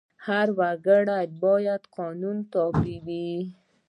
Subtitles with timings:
[0.25, 3.29] هر وګړی باید د قانون تابع وي.